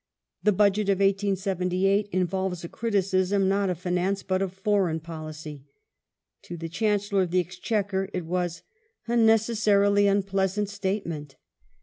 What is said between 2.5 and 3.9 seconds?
a criticism, not of